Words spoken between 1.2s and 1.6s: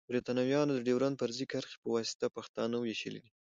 فرضي